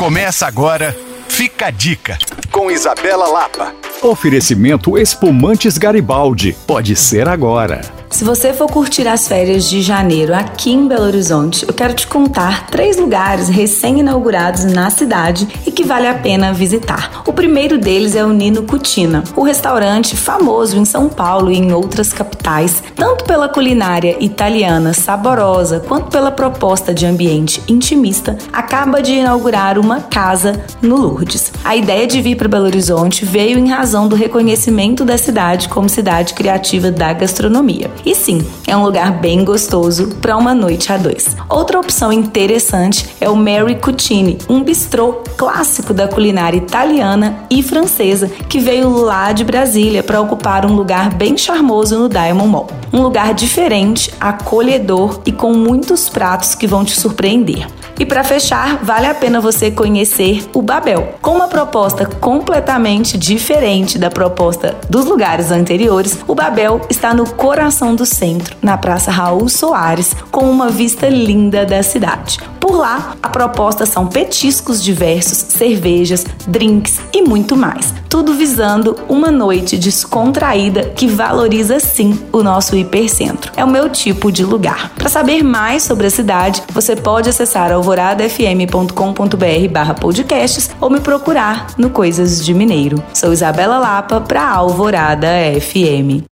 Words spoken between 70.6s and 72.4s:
vista linda da cidade.